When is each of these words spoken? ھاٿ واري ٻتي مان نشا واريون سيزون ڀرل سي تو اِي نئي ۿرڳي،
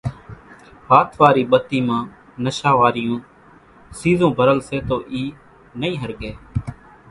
ھاٿ 0.89 1.09
واري 1.19 1.43
ٻتي 1.51 1.79
مان 1.87 2.01
نشا 2.43 2.71
واريون 2.79 3.21
سيزون 3.99 4.31
ڀرل 4.37 4.59
سي 4.67 4.77
تو 4.89 4.97
اِي 5.13 5.23
نئي 5.81 5.93
ۿرڳي، 6.01 6.31